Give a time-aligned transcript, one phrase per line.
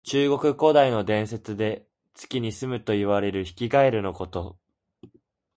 [0.03, 4.57] 中国古代の伝説で、月にすむといわれるヒキガエルのこと。